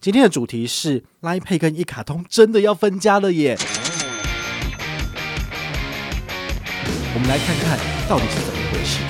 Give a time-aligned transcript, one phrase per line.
[0.00, 3.58] 今天的主题是 Line Pay 跟一卡通真的要分家了耶！
[7.12, 7.76] 我们来看看
[8.08, 9.02] 到底是怎么回事。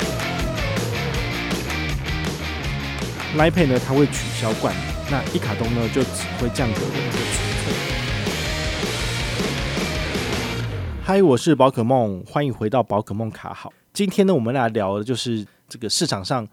[3.37, 7.29] Line Pay 呢，它会取消冠名，那一卡通呢就只会降格为一个纯
[7.65, 7.75] 粹。
[11.05, 13.71] 嗨，我是宝可梦，欢迎回到宝可梦卡好。
[13.93, 16.49] 今天呢，我们来聊的就是这个市场上。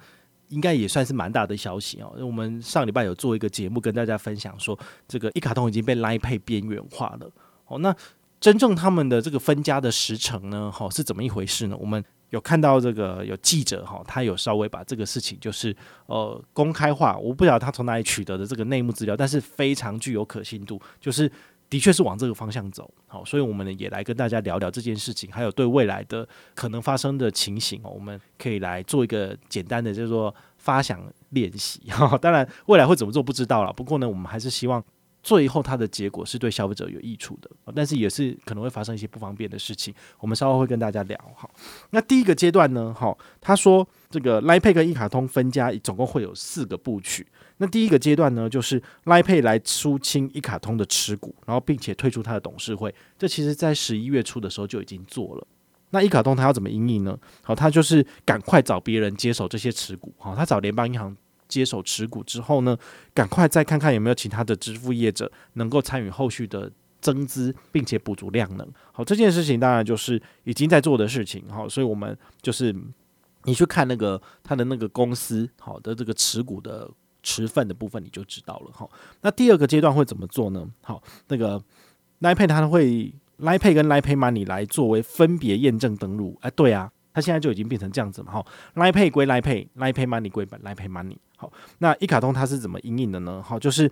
[0.49, 2.13] 应该也算是蛮大的消息哦。
[2.19, 4.77] 我们上礼拜有做一个节目跟大家分享说，
[5.07, 7.29] 这个一卡通已经被 Line Pay 边缘化了。
[7.67, 7.95] 哦，那
[8.39, 10.71] 真正他们的这个分家的时程呢？
[10.71, 11.77] 哈，是怎么一回事呢？
[11.79, 17.17] 我们有看到这个有记者哈，他有稍微把这个事情就是呃公开化。
[17.17, 21.31] 我不晓得他从哪里取得的这个内幕资料，但是非常具有可信度，就是。
[21.69, 31.81] 的确是往这个方向走，好，所以我们呢也来跟大家聊聊这件事情，还有对未来的可能发生的情形，我们可以来做一个简单的叫做发想练习。
[32.21, 33.73] 当然，未来会怎么做不知道了。
[33.73, 34.83] 不过呢，我们还是希望
[35.25, 39.91] 最后它的结果是对消费者有益处的，但是也是可能会发生一些不方便的事情。
[40.19, 41.19] 我们稍后会跟大家聊。
[41.35, 41.49] 好，
[41.89, 47.25] 那第一个阶段呢，哈，他说这个 l i Pay 跟一卡通分家，总共会有四个部曲。
[47.57, 52.93] 那第一个阶段呢，就是 l i Pay 来出清一卡通的持股，然后并且退出它的董事会。
[53.17, 55.47] 这其实在十一月初的时候就已经做了。
[55.89, 57.17] 那一卡通他要怎么因应呢？
[57.41, 60.13] 好，他就是赶快找别人接手这些持股。
[60.19, 62.77] 好，他找联邦银行接手持股之后呢，
[63.13, 68.67] 赶快再看看有没有其他的支付业者能够参与后续的增资，并且补足量能。
[68.91, 71.43] 好，这件事情当然就是已经在做的事情。
[71.49, 72.75] 好，所以我们就是
[73.43, 76.89] 你去看那个他的那个公司好的这个持股的。
[77.27, 78.87] 持份的部分你就知道了哈。
[79.21, 80.63] 那第二个阶段会怎么做呢？
[80.83, 81.59] 好，那个
[82.19, 86.37] Line Pay 它会 Line Pay 跟 Line Pay Money 来作为分别验证登录。
[86.41, 88.33] 哎，对啊，它现在就已经变成这样子嘛。
[88.33, 91.15] 哈，Line Pay 归 Line Pay，Line Pay Money 归 Line Pay Money。
[91.37, 93.41] 好，那一卡通它是怎么应应的呢？
[93.41, 93.89] 好，就是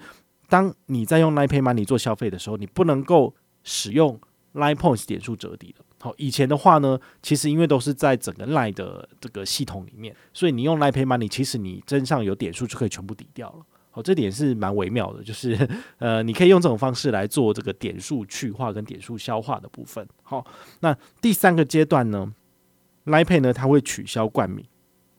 [0.50, 4.20] 当你在用 Line Pay Money 做消费的时候，你不能够使用
[4.54, 5.84] Line Points 点数折抵的。
[6.02, 13.66] 好，以前的话呢，其实因为都是在整个 Line 的这个系统里面，所以你用 Line Pay Money，其实你身上有点数就可以全部抵掉了。
[13.90, 15.56] 好，这点是蛮微妙的，就是
[16.00, 20.06] 呃，你可以用这种方式来做这个点数去化跟点数消化的部分。
[20.24, 20.46] 好，
[20.80, 22.34] 那第三个阶段呢
[23.06, 24.66] ，Line Pay 呢，它会取消冠名，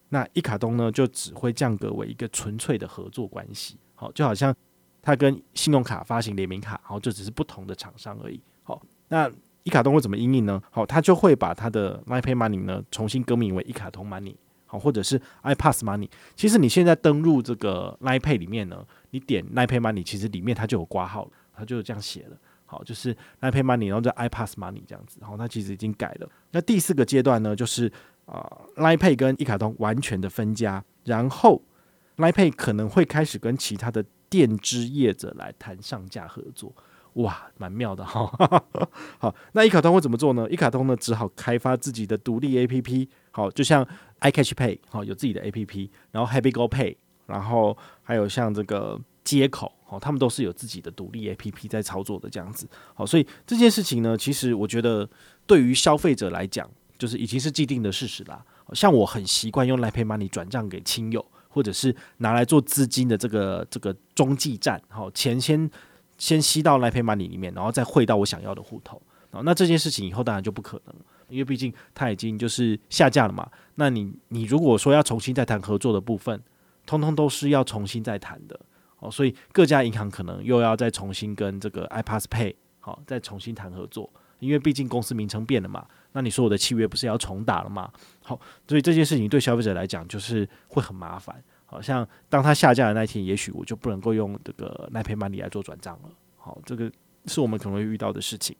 [0.09, 3.79] 那一卡通呢就只会降格为一个纯粹的合作关系。
[3.95, 4.55] 好，就好像
[5.03, 8.41] 它跟信用卡发行联名卡，好，就只是不同的厂商而已。
[8.63, 9.31] 好，那。
[9.67, 10.63] 一卡通会怎么应应呢？
[10.71, 14.35] 好，它就会把它的 Line Pay Money 呢重新更名为一卡通 Money，
[14.67, 16.07] 好，或者是 iPass Money。
[16.37, 22.37] 其实你现在登入这个 Lipay 里面呢，你点 Line Pay Money，其实里面它就有挂号，它就这样写了。
[22.75, 25.19] 好，就是 iPayMoney，然后叫 iPass Money 这样子。
[25.21, 26.29] 然后它其实已经改了。
[26.51, 27.87] 那第四个阶段呢，就是
[28.27, 31.63] 啊、呃、Line Pay 跟一卡通完全的分家，然后
[32.17, 36.75] iPay 可能会开始跟其他的电支业者来谈上架合作。
[37.15, 38.29] 哇，蛮妙的哈！
[39.19, 40.51] 好，那一卡通会怎么做呢？
[40.51, 43.09] 一卡通呢，只好开发自己的独立 APP。
[43.31, 43.87] 好，就像
[44.21, 46.97] iCash Pay，好，有自己的 APP，然后 HappyGo Pay，
[47.27, 52.69] 然后还有像这个接口，他们都是有自己的独立 APP 在操作的这样子。
[52.95, 55.09] 好，所以这件事情呢，其实我觉得
[55.47, 56.69] 对于消费者来讲，
[56.99, 58.45] 就是已经是既定的事实啦。
[58.73, 65.71] 像我很习惯用 LipayMoney 转账给亲友，或者是拿来做资金的这个这个中继站，好，钱先。
[66.17, 69.03] 先吸到 LipayMoney 里面，然后再汇到我想要的户头。
[69.43, 70.95] 那这件事情以后当然就不可能，
[71.29, 73.51] 因为毕竟它已经就是下架了嘛。
[73.75, 76.41] 那你你如果说要重新再谈合作的部分，
[76.87, 78.59] 通通都是要重新再谈的
[79.05, 79.11] 哦。
[79.11, 85.87] 所以各家银行可能又要再重新跟这个 iPass Pay 好再重新谈合作，因为毕竟公司名称变了嘛。
[86.13, 87.91] 那你说我的契约不是要重打了吗？
[88.23, 88.39] 好，
[88.69, 91.43] 所以这件事情对消费者来讲就是会很麻烦。
[91.67, 96.09] 好像当它下架的那天，也许我就不能够用这个 Line Pay Money 来做转账了。
[96.37, 96.91] 好，这个
[97.27, 98.55] 是我们可能会遇到的事情。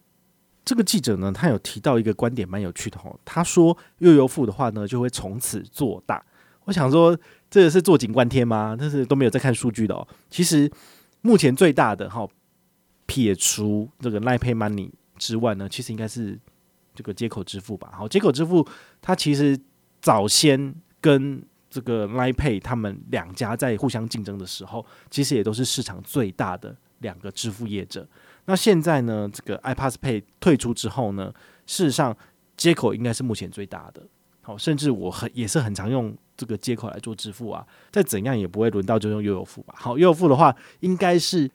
[0.65, 3.15] 这个记者呢，他有提到一个观点，蛮有趣的哦。
[3.25, 6.25] 他说，悠游付的话呢，就会从此做大。
[6.65, 7.19] 我想说，
[7.51, 8.77] 这个是坐井观天吗？
[8.79, 10.07] 但是都没有在看数据的哦。
[10.31, 10.71] 其实
[11.21, 12.27] 目前最大的哈，
[13.07, 16.39] 撇除这个 Line Pay Money 之外呢，其实应该是
[16.95, 17.93] 这个接口支付吧。
[17.93, 18.67] 好，接口支付
[19.03, 19.59] 它其实
[20.01, 28.09] 早先跟这个 Line Pay 他们两家在互相竞争的时候，其实也都是市场最大的两个支付业者。
[28.47, 31.33] 那现在呢，这个 iPass Pay 退出之后呢，
[31.67, 32.17] 事实上
[32.57, 34.07] 接口应该是目前最大的。
[34.45, 37.67] 好，甚至我很也是很常用这个接口来做支付啊。
[37.91, 39.75] 再怎样也不会轮到就用悠游付吧。
[39.77, 41.51] 好，悠游付的话，应该是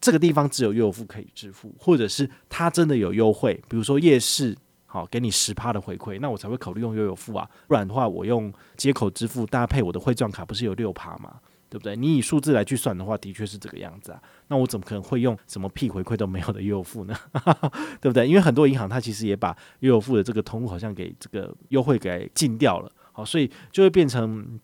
[0.00, 4.54] 这个地方只有悠游付可以支付，或者是它真的有优惠，比如说夜市。
[4.86, 7.50] 好，给你十趴的回馈，那我才会考虑用悠游付啊。
[7.66, 11.34] 不然的话，我用接口支付搭配我的汇钻卡，不是有六趴吗？
[11.74, 11.96] 对不对？
[11.96, 14.22] 你以数字来去算的话，的确是这个样子啊。
[14.46, 17.16] 那我怎么可能会用什么屁回馈都没有的优付呢？
[18.00, 18.28] 对不对？
[18.28, 22.92] 因为很多银行它其实也把优付的这个通路好像给这个优惠给禁掉了。
[23.10, 24.60] 好，所以就会变成，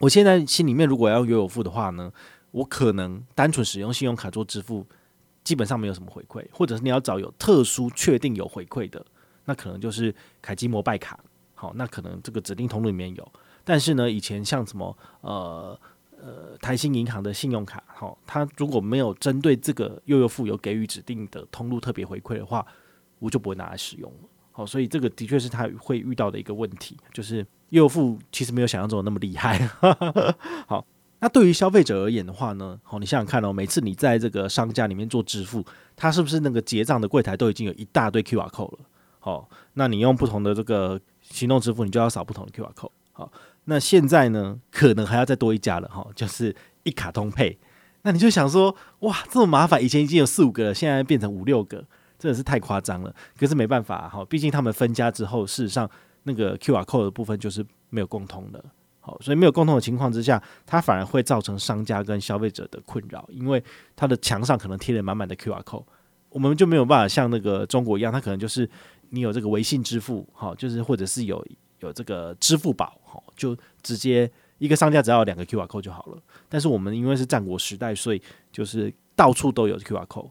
[0.00, 2.12] 我现在心里面如果要悠游付的话呢，
[2.50, 4.84] 我可能单纯使用信用卡做支付，
[5.44, 9.06] 基本上没有什么回馈，或者是你要找有特殊确定有回馈的，
[9.44, 10.12] 那可能就是
[10.42, 11.20] 凯基摩拜卡。
[11.54, 13.32] 好，那可能这个指定通路里面有，
[13.62, 15.80] 但是呢，以前像什么呃。
[16.20, 22.66] 呃，台新银行的信用卡，好，它如果没有针对这个悠游付有给予指定的通路特别回馈的话，
[23.20, 24.12] 我就不会拿来使用。
[24.50, 27.38] 好，所以这个的确是他会遇到的一个问题，就是
[27.68, 29.58] 悠游付其实没有想象中的那么厉害。
[30.66, 30.84] 好，
[31.20, 35.64] 那对于消费者而言的话呢，好，你想想看哦，每次你在这个商家里面做支付，
[35.94, 38.78] 它是不是那个结账的柜台都已经有一大堆 QR code 了？
[39.20, 42.90] 好，那你用不同的这个行动支付，你就要扫不同的 QR code。
[43.12, 43.30] 好。
[43.70, 47.58] 那现在呢，可能还要再多一家了哈，就是一卡通配。
[48.00, 51.76] 那你就想说，哇，这么麻烦，以前已经有四五个了，现在变成五六个，
[52.18, 53.14] 真的是太夸张了。
[53.38, 55.88] 可是没办法哈，毕竟他们分家之后，事实上
[56.22, 58.64] 那个 QR code 的部分就是没有共通的。
[59.00, 63.62] 好，所以没有共通的情况之下，它反而会造成商家跟消费者的困扰，因为
[63.94, 65.84] 它的墙上可能贴了满满的 QR code，
[66.30, 68.66] 我们就没有办法像那个中国一样，它可能就是
[69.10, 71.44] 你有这个微信支付，好，就是或者是有。
[71.80, 72.97] 有这个支付宝，
[73.38, 76.22] 就直接一个商家只要两个 QR code 就好了。
[76.46, 78.20] 但是我们因为是战国时代，所以
[78.52, 80.30] 就是到处都有 QR code。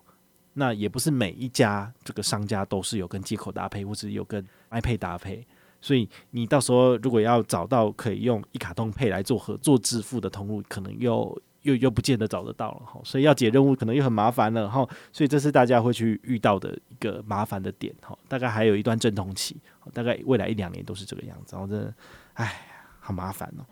[0.54, 5.48] 那也不是每一家这个商家都是有跟接口搭配，或者有跟 Line Pay 搭配。
[5.82, 11.42] 所以你到时候如果要找到可以用一卡通配来做合作支付的通路，可能又。
[11.64, 18.18] 又又不见得找得到了哈，所以要解任务可能又很麻烦了哈，所以这是大家会去遇到的一个麻烦的点哈。
[18.30, 19.58] 大概还有一段阵痛期，
[19.92, 21.58] 大概未来一两年都是这个样子。
[21.58, 21.94] 然后真的，
[22.36, 22.66] 唉，
[23.08, 23.64] 好麻烦哦。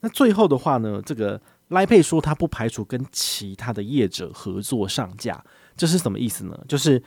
[0.00, 5.44] 那最后的话呢，这个 Line Pay 说他不排除跟其他的业者合作上架，
[5.76, 6.58] 这是什么意思呢？
[6.66, 7.02] 就是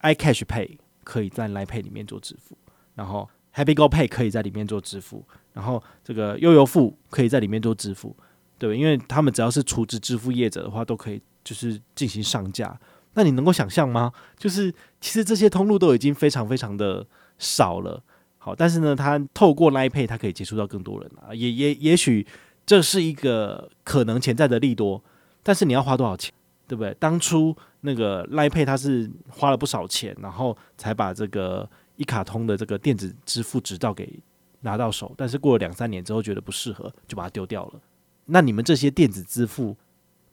[0.00, 2.58] iCash Pay 可以在 Line Pay 里面做支付，
[2.96, 8.16] 然后 Happy Go Pay 可以在里面做支付，然后这个悠游付可以在里面做支付。
[8.58, 12.76] 对，因为他们只要是储值支付业者的话，都可以就是进行上架。
[13.12, 14.12] 那你能够想象吗？
[14.36, 17.06] 就是其实这些通路都已经非常非常的
[17.38, 18.02] 少了。
[18.44, 21.34] 好，但是呢，他透过 Line Pay，他可以接触到更多人啊。
[21.34, 22.26] 也也也许
[22.66, 25.02] 这是一个可能潜在的利多，
[25.42, 26.30] 但是你要花多少钱，
[26.68, 26.94] 对不对？
[27.00, 34.20] 当初那个 Line Pay 他是花了不少钱，然后才把这个一卡通的这个电子支付执照给
[34.60, 37.80] 拿到手，但是过了两三年之后觉得不适合，就把它丢掉了。
[38.26, 39.74] 那你们这些电子支付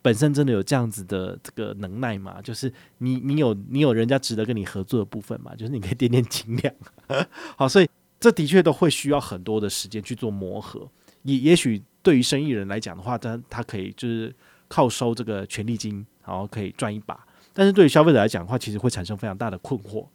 [0.02, 2.42] 本身真的有这样子的这个能耐吗？
[2.44, 5.56] 就是你你有你有人家值得跟你合作的部分吗？
[5.56, 6.75] 就是你可以点点斤两，
[7.56, 7.88] 好，所以
[8.21, 10.89] 这的确都会需要很多的时间去做磨合。
[11.23, 14.33] 也也许对于生意人来讲的话，他他可以就是
[14.69, 17.19] 靠收这个权利金，然后可以赚一把。
[17.51, 20.06] 但是对于消费者来讲的话，其实会产生非常大的困惑。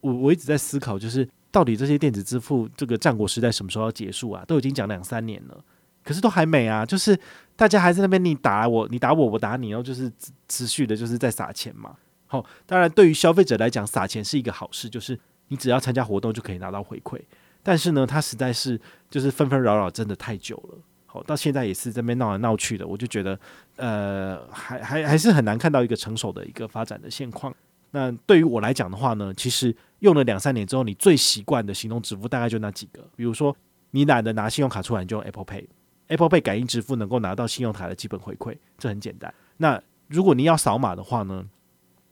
[0.00, 4.44] 我我一直在思考，就是到底这些电子支付这个战国时代什么时候要结束啊？
[4.46, 5.64] 都已经讲两三年了。
[6.02, 7.18] 可是都还没啊，就是
[7.56, 10.10] 大家还在那边，你打我，你打我，我打你，然后就是
[10.48, 11.96] 持续的，就是在撒钱嘛。
[12.26, 15.18] 好，当然对于消费者来讲，撒钱是一个好事，就是
[15.48, 17.20] 你只要参加活动就可以拿到回馈。
[17.62, 20.78] 但是呢，它实在是就是纷纷扰扰，真的太久了。
[21.06, 23.38] 好，到现在也是这边闹来闹去的，我就觉得
[23.76, 27.54] 呃，还还还是很难看到一个成熟的一个发展的现况。
[27.90, 33.56] 那对于我来讲的话呢，其实用了两三年之后，你最习惯的行动支付大概就那几个，比如说
[33.92, 35.66] 你懒得拿信用卡出来，你就用 Apple Pay。
[36.08, 39.32] Apple Pay 感应支付能够拿到信用卡的基本回馈，这很简单。
[39.56, 41.44] 那如果你要扫码的话呢，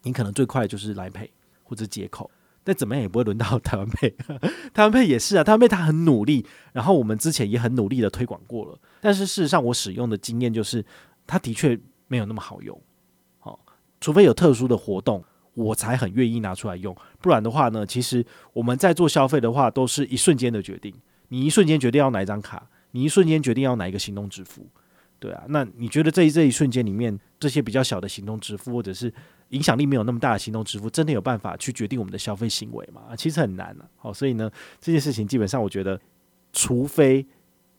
[0.02, 1.28] 你可能最快就是 Line Pay
[1.62, 2.30] 或者接口，
[2.64, 4.11] 但怎么样也不会轮到台湾配。
[4.75, 10.85] 台湾配也是啊，台湾配他很努力，然后我们之前也很努力的推广过了，但是事实上我使用的经验就是，
[11.26, 11.78] 它的确
[12.09, 12.80] 没有那么好用。
[13.38, 13.61] 好，
[14.00, 15.23] 除非有特殊的活动，
[15.54, 20.92] 我才很愿意拿出来用，不然的话呢，其实我们在做消费的话，都是一瞬间的决定，
[21.28, 22.68] 你一瞬间决定要哪一张卡。
[22.97, 24.68] 你一瞬间决定要哪一个行动支付，
[25.18, 29.12] 对啊，那你觉得这一这一瞬间里面，这些比较小的行动支付，或者是
[29.54, 33.14] 影响力没有那么大的行动支付，真的有办法去决定我们的消费行为吗？
[33.16, 33.88] 其实很难啊。
[33.96, 36.00] 好，所以呢，这件事情基本上我觉得，
[36.52, 37.25] 除非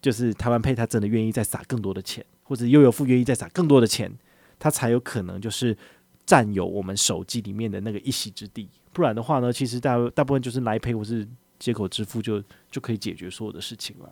[0.02, 4.12] 就是台湾 Pay 他真的愿意再撒更多的钱，或者悠游付愿意再撒更多的钱，
[4.58, 5.78] 他才有可能就是
[6.26, 8.70] 占有我们手机里面的那个一席之地。
[8.94, 11.28] 不然的话呢，其实大大部分就是 Line Pay 或是
[11.60, 12.42] 接口支付就
[12.72, 14.10] 就可以解决所有的事情了。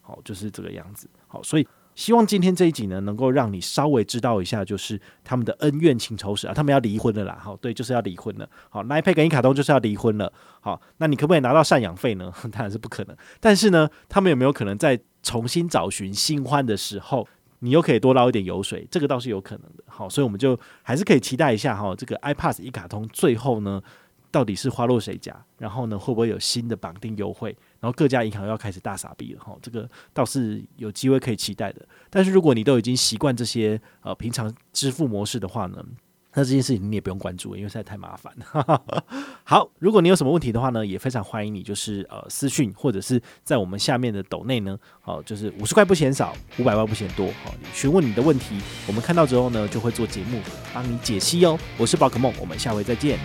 [0.00, 1.08] 好，就是这个样子。
[1.26, 7.38] 好，所以希望今天这一集呢，能够让你稍微知道一下，就是他们的恩怨情仇史啊，他们要离婚了啦。
[7.42, 8.48] 好，对，就是要离婚了。
[8.70, 10.32] 好，iPad 跟一卡通就是要离婚了。
[10.60, 12.32] 好，那你可不可以拿到赡养费呢？
[12.52, 13.16] 当然是不可能。
[13.38, 17.26] 但是呢，他们有没有可能在重新找寻新欢的时候，
[17.58, 19.84] 你又可以多捞一点油水，这个倒是有可能的。
[19.86, 23.82] 好，所以我们就还是可以期待一下哈，这个 iPass 一卡通最后呢，
[24.30, 25.34] 到底是花落谁家？
[25.58, 27.56] 然后呢，会不会有新的绑定优惠？
[27.80, 31.86] 然后各家银行要开始大傻逼了哈，这个倒是有机会可以期待的。
[32.08, 35.84] 但是如果你都已经习惯这些呃平常支付模式的话呢，
[36.32, 38.82] 那这件事情你也不用关注，因为实在太麻烦了。
[39.42, 50.40] 好，如果你有什么问题的话呢，也非常欢迎你，就是呃私讯或者是在我们下面的抖内呢，好，就是五十块不嫌少，五百万不嫌多，好，询问你的问题，我们看到之后呢，就会做节目
[50.72, 51.58] 帮你解析哦。
[51.76, 53.18] 我是宝可梦，我们下回再见。